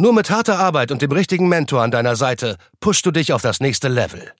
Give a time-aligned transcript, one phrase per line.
[0.00, 3.42] Nur mit harter Arbeit und dem richtigen Mentor an deiner Seite pushst du dich auf
[3.42, 4.32] das nächste Level.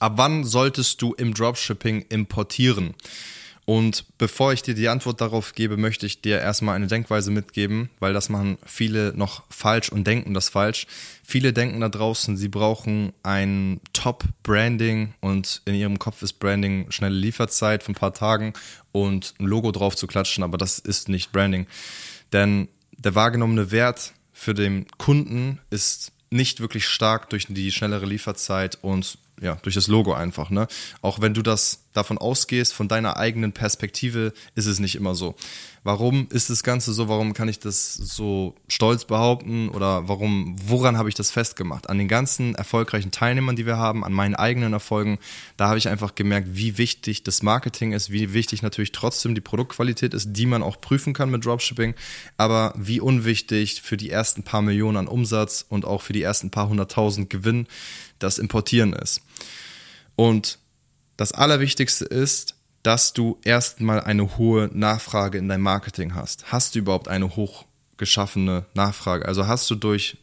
[0.00, 2.94] Ab wann solltest du im Dropshipping importieren?
[3.66, 7.88] Und bevor ich dir die Antwort darauf gebe, möchte ich dir erstmal eine Denkweise mitgeben,
[8.00, 10.88] weil das machen viele noch falsch und denken das falsch.
[11.22, 17.14] Viele denken da draußen, sie brauchen ein Top-Branding und in ihrem Kopf ist Branding schnelle
[17.14, 18.54] Lieferzeit von ein paar Tagen
[18.90, 21.68] und ein Logo drauf zu klatschen, aber das ist nicht Branding.
[22.32, 28.78] Denn der wahrgenommene Wert für den Kunden ist nicht wirklich stark durch die schnellere Lieferzeit
[28.82, 30.68] und ja, durch das Logo einfach, ne?
[31.02, 35.34] Auch wenn du das davon ausgehst, von deiner eigenen Perspektive, ist es nicht immer so.
[35.84, 37.08] Warum ist das Ganze so?
[37.08, 39.68] Warum kann ich das so stolz behaupten?
[39.68, 41.90] Oder warum, woran habe ich das festgemacht?
[41.90, 45.18] An den ganzen erfolgreichen Teilnehmern, die wir haben, an meinen eigenen Erfolgen,
[45.56, 49.40] da habe ich einfach gemerkt, wie wichtig das Marketing ist, wie wichtig natürlich trotzdem die
[49.40, 51.94] Produktqualität ist, die man auch prüfen kann mit Dropshipping,
[52.38, 56.50] aber wie unwichtig für die ersten paar Millionen an Umsatz und auch für die ersten
[56.50, 57.66] paar hunderttausend Gewinn
[58.18, 59.20] das Importieren ist.
[60.16, 60.58] Und
[61.16, 66.52] das Allerwichtigste ist, dass du erstmal eine hohe Nachfrage in deinem Marketing hast.
[66.52, 69.26] Hast du überhaupt eine hochgeschaffene Nachfrage?
[69.26, 70.18] Also hast du durch,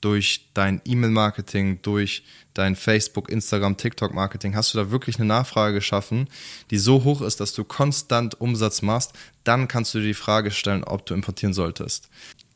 [0.00, 2.24] durch dein E-Mail-Marketing, durch
[2.54, 6.28] dein Facebook, Instagram, TikTok-Marketing, hast du da wirklich eine Nachfrage geschaffen,
[6.70, 9.12] die so hoch ist, dass du konstant Umsatz machst,
[9.44, 12.08] dann kannst du dir die Frage stellen, ob du importieren solltest.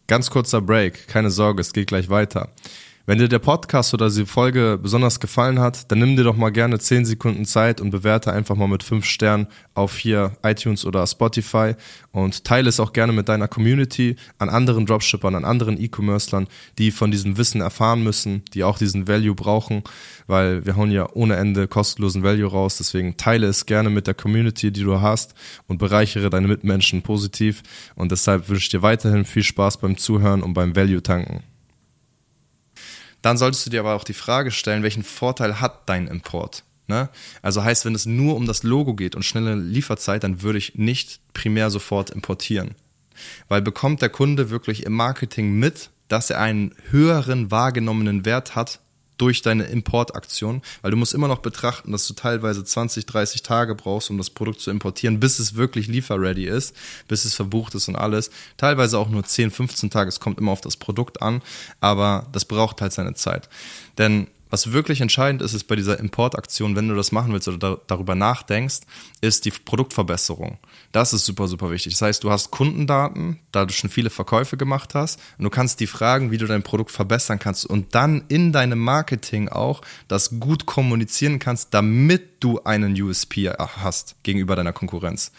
[0.09, 2.51] Ganz kurzer Break, keine Sorge, es geht gleich weiter.
[3.09, 6.51] Wenn dir der Podcast oder die Folge besonders gefallen hat, dann nimm dir doch mal
[6.51, 11.07] gerne 10 Sekunden Zeit und bewerte einfach mal mit 5 Sternen auf hier iTunes oder
[11.07, 11.77] Spotify
[12.11, 16.91] und teile es auch gerne mit deiner Community, an anderen Dropshippern, an anderen E-Commercern, die
[16.91, 19.85] von diesem Wissen erfahren müssen, die auch diesen Value brauchen,
[20.27, 22.79] weil wir hauen ja ohne Ende kostenlosen Value raus.
[22.79, 25.35] Deswegen teile es gerne mit der Community, die du hast
[25.69, 27.63] und bereichere deine Mitmenschen positiv.
[27.95, 31.45] Und deshalb wünsche ich dir weiterhin viel Spaß beim Zuhören und beim Value tanken.
[33.23, 36.65] Dann solltest du dir aber auch die Frage stellen, welchen Vorteil hat dein Import?
[36.89, 37.09] Ne?
[37.43, 40.77] Also heißt, wenn es nur um das Logo geht und schnelle Lieferzeit, dann würde ich
[40.77, 42.75] nicht primär sofort importieren.
[43.49, 48.81] Weil bekommt der Kunde wirklich im Marketing mit, dass er einen höheren wahrgenommenen Wert hat
[49.19, 53.75] durch deine Importaktion, weil du musst immer noch betrachten, dass du teilweise 20, 30 Tage
[53.75, 56.75] brauchst, um das Produkt zu importieren, bis es wirklich lieferready ist,
[57.09, 58.31] bis es verbucht ist und alles.
[58.57, 61.43] Teilweise auch nur 10, 15 Tage, es kommt immer auf das Produkt an,
[61.81, 63.49] aber das braucht halt seine Zeit.
[63.99, 67.59] Denn was wirklich entscheidend ist, ist bei dieser Importaktion, wenn du das machen willst oder
[67.59, 68.81] da, darüber nachdenkst,
[69.21, 70.59] ist die Produktverbesserung.
[70.93, 71.95] Das ist super, super wichtig.
[71.95, 75.81] Das heißt, du hast Kundendaten, da du schon viele Verkäufe gemacht hast, und du kannst
[75.81, 80.39] die fragen, wie du dein Produkt verbessern kannst und dann in deinem Marketing auch das
[80.39, 85.33] gut kommunizieren kannst, damit du einen USP hast gegenüber deiner Konkurrenz.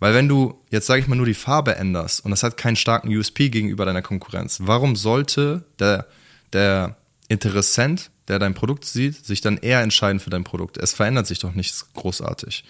[0.00, 2.76] Weil wenn du jetzt sage ich mal nur die Farbe änderst und das hat keinen
[2.76, 6.06] starken USP gegenüber deiner Konkurrenz, warum sollte der
[6.52, 6.96] der
[7.28, 10.76] Interessent der dein Produkt sieht, sich dann eher entscheiden für dein Produkt.
[10.78, 12.64] Es verändert sich doch nichts großartig.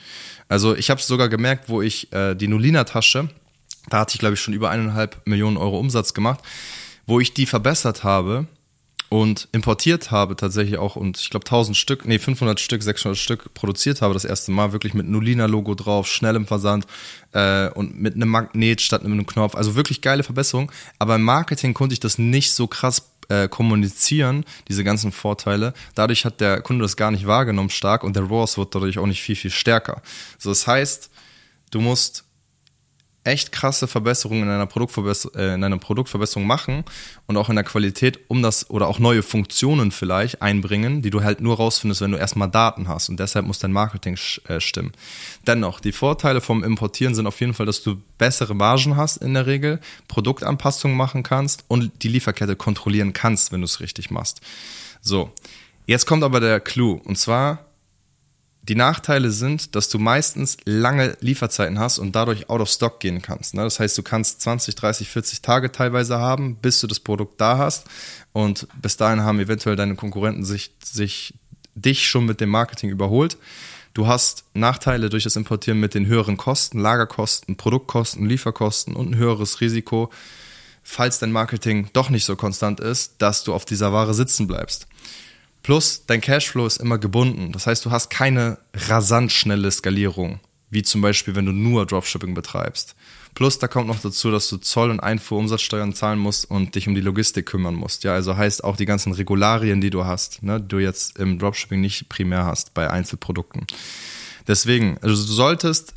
[0.49, 3.29] Also ich habe es sogar gemerkt, wo ich äh, die Nolina-Tasche,
[3.89, 6.41] da hatte ich glaube ich schon über eineinhalb Millionen Euro Umsatz gemacht,
[7.07, 8.47] wo ich die verbessert habe
[9.15, 13.55] und importiert habe tatsächlich auch und ich glaube 1000 Stück, nee 500 Stück, 600 Stück
[13.55, 16.87] produziert habe das erste Mal wirklich mit Nolina-Logo drauf, schnell im Versand
[17.33, 19.55] äh, und mit einem Magnet statt mit einem Knopf.
[19.55, 20.73] Also wirklich geile Verbesserung.
[20.99, 25.75] Aber im Marketing konnte ich das nicht so krass äh, kommunizieren, diese ganzen Vorteile.
[25.95, 29.07] Dadurch hat der Kunde das gar nicht wahrgenommen stark und der ROAS wird dadurch auch
[29.07, 30.03] nicht viel, viel stärker.
[30.39, 31.11] So, das heißt,
[31.71, 32.24] du musst
[33.25, 34.69] echt krasse Verbesserungen in einer,
[35.35, 36.85] äh, in einer Produktverbesserung machen
[37.27, 41.23] und auch in der Qualität, um das oder auch neue Funktionen vielleicht einbringen, die du
[41.23, 44.19] halt nur rausfindest, wenn du erstmal Daten hast und deshalb muss dein Marketing
[44.49, 44.93] äh, stimmen.
[45.47, 49.35] Dennoch, die Vorteile vom Importieren sind auf jeden Fall, dass du bessere Margen hast in
[49.35, 54.43] der Regel, Produktanpassungen machen kannst und die Lieferkette kontrollieren kannst, wenn du es richtig machst.
[55.00, 55.32] So,
[55.87, 57.65] jetzt kommt aber der Clou und zwar
[58.69, 63.20] die Nachteile sind, dass du meistens lange Lieferzeiten hast und dadurch out of stock gehen
[63.20, 63.55] kannst.
[63.55, 63.62] Ne?
[63.62, 67.58] Das heißt, du kannst 20, 30, 40 Tage teilweise haben, bis du das Produkt da
[67.58, 67.87] hast.
[68.32, 71.34] Und bis dahin haben eventuell deine Konkurrenten sich, sich
[71.75, 73.37] dich schon mit dem Marketing überholt.
[73.93, 79.16] Du hast Nachteile durch das Importieren mit den höheren Kosten, Lagerkosten, Produktkosten, Lieferkosten und ein
[79.16, 80.11] höheres Risiko
[80.84, 84.87] falls dein Marketing doch nicht so konstant ist, dass du auf dieser Ware sitzen bleibst.
[85.64, 87.50] Plus, dein Cashflow ist immer gebunden.
[87.52, 92.34] Das heißt, du hast keine rasant schnelle Skalierung, wie zum Beispiel, wenn du nur Dropshipping
[92.34, 92.94] betreibst.
[93.34, 96.94] Plus, da kommt noch dazu, dass du Zoll- und Einfuhrumsatzsteuern zahlen musst und dich um
[96.94, 98.05] die Logistik kümmern musst.
[98.05, 101.81] Ja, also heißt auch die ganzen Regularien, die du hast, ne, du jetzt im Dropshipping
[101.81, 103.66] nicht primär hast bei Einzelprodukten.
[104.46, 105.94] Deswegen, also du solltest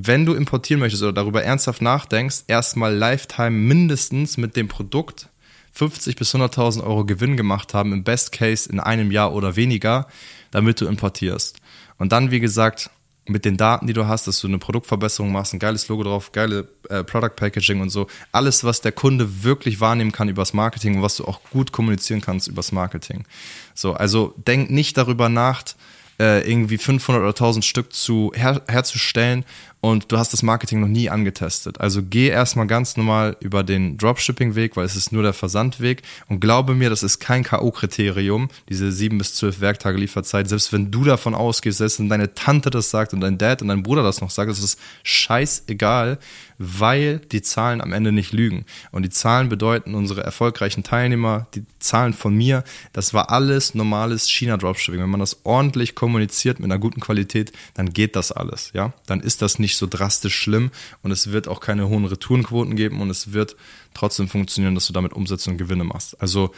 [0.00, 5.28] wenn du importieren möchtest oder darüber ernsthaft nachdenkst, erstmal Lifetime mindestens mit dem Produkt
[5.78, 10.08] 50 bis 100.000 Euro Gewinn gemacht haben, im Best Case in einem Jahr oder weniger,
[10.50, 11.60] damit du importierst.
[11.98, 12.90] Und dann, wie gesagt,
[13.26, 16.32] mit den Daten, die du hast, dass du eine Produktverbesserung machst, ein geiles Logo drauf,
[16.32, 18.08] geile äh, Product Packaging und so.
[18.32, 22.22] Alles, was der Kunde wirklich wahrnehmen kann übers Marketing und was du auch gut kommunizieren
[22.22, 23.24] kannst übers Marketing.
[23.74, 25.62] So, also denk nicht darüber nach,
[26.18, 29.44] äh, irgendwie 500 oder 1000 Stück zu her herzustellen
[29.80, 31.80] und du hast das Marketing noch nie angetestet.
[31.80, 36.40] Also geh erstmal ganz normal über den Dropshipping-Weg, weil es ist nur der Versandweg und
[36.40, 40.48] glaube mir, das ist kein K.O.-Kriterium, diese sieben bis zwölf Werktage Lieferzeit.
[40.48, 43.68] Selbst wenn du davon ausgehst, selbst wenn deine Tante das sagt und dein Dad und
[43.68, 46.18] dein Bruder das noch sagt, das ist scheißegal,
[46.58, 48.66] weil die Zahlen am Ende nicht lügen.
[48.90, 54.28] Und die Zahlen bedeuten unsere erfolgreichen Teilnehmer, die Zahlen von mir, das war alles normales
[54.28, 55.00] China-Dropshipping.
[55.00, 58.92] Wenn man das ordentlich kommuniziert mit einer guten Qualität, dann geht das alles, ja.
[59.06, 60.70] Dann ist das nicht so drastisch schlimm
[61.02, 63.56] und es wird auch keine hohen Retourenquoten geben und es wird
[63.94, 66.20] trotzdem funktionieren, dass du damit Umsätze und Gewinne machst.
[66.20, 66.52] Also,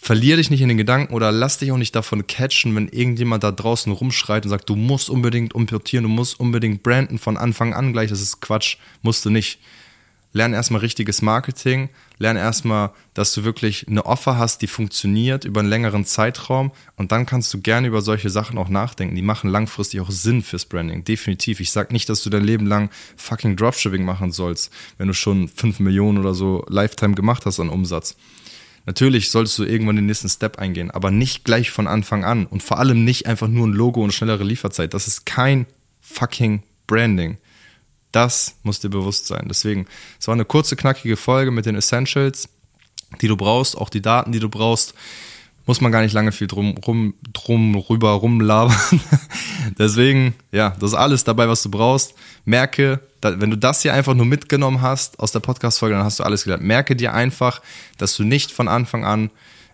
[0.00, 3.42] verlier dich nicht in den Gedanken oder lass dich auch nicht davon catchen, wenn irgendjemand
[3.42, 7.74] da draußen rumschreit und sagt, du musst unbedingt importieren, du musst unbedingt branden von Anfang
[7.74, 8.08] an gleich.
[8.08, 9.58] Das ist Quatsch, musst du nicht.
[10.32, 15.60] Lern erstmal richtiges Marketing, lern erstmal, dass du wirklich eine Offer hast, die funktioniert über
[15.60, 19.16] einen längeren Zeitraum und dann kannst du gerne über solche Sachen auch nachdenken.
[19.16, 21.60] Die machen langfristig auch Sinn fürs Branding, definitiv.
[21.60, 25.48] Ich sag nicht, dass du dein Leben lang fucking Dropshipping machen sollst, wenn du schon
[25.48, 28.14] 5 Millionen oder so Lifetime gemacht hast an Umsatz.
[28.88, 32.62] Natürlich solltest du irgendwann den nächsten Step eingehen, aber nicht gleich von Anfang an und
[32.62, 34.94] vor allem nicht einfach nur ein Logo und schnellere Lieferzeit.
[34.94, 35.66] Das ist kein
[36.00, 37.36] fucking Branding.
[38.12, 39.44] Das muss dir bewusst sein.
[39.46, 39.86] Deswegen,
[40.18, 42.48] es war eine kurze, knackige Folge mit den Essentials,
[43.20, 44.94] die du brauchst, auch die Daten, die du brauchst
[45.68, 48.74] muss man gar nicht lange viel drum, rum, drum rüber rumlabern.
[49.78, 52.14] Deswegen, ja, das ist alles dabei, was du brauchst.
[52.44, 56.24] Merke, wenn du das hier einfach nur mitgenommen hast aus der Podcast-Folge, dann hast du
[56.24, 56.62] alles gelernt.
[56.62, 57.60] Merke dir einfach,
[57.98, 59.30] dass du nicht von Anfang an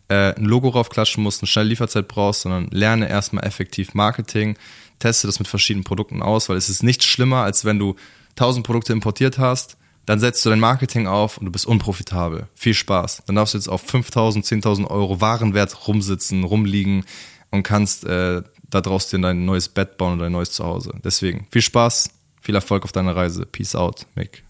[0.08, 4.56] äh, ein Logo raufklatschen musst, eine schnelle Lieferzeit brauchst, sondern lerne erstmal effektiv Marketing,
[4.98, 7.96] teste das mit verschiedenen Produkten aus, weil es ist nicht schlimmer, als wenn du
[8.30, 9.76] 1000 Produkte importiert hast,
[10.06, 12.48] dann setzt du dein Marketing auf und du bist unprofitabel.
[12.54, 13.22] Viel Spaß.
[13.26, 17.04] Dann darfst du jetzt auf 5.000, 10.000 Euro Warenwert rumsitzen, rumliegen
[17.54, 20.92] und kannst äh, da draußen dir dein neues Bett bauen oder dein neues Zuhause.
[21.04, 22.10] Deswegen viel Spaß,
[22.42, 23.46] viel Erfolg auf deiner Reise.
[23.46, 24.44] Peace out, Mick.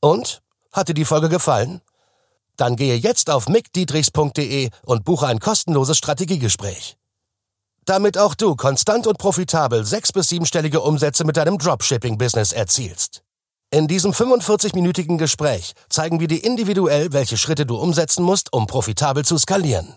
[0.00, 0.40] Und?
[0.72, 1.80] Hat dir die Folge gefallen?
[2.56, 6.96] Dann gehe jetzt auf mickdietrichs.de und buche ein kostenloses Strategiegespräch.
[7.86, 13.22] Damit auch du konstant und profitabel sechs- bis siebenstellige Umsätze mit deinem Dropshipping-Business erzielst.
[13.72, 19.24] In diesem 45-minütigen Gespräch zeigen wir dir individuell, welche Schritte du umsetzen musst, um profitabel
[19.24, 19.96] zu skalieren.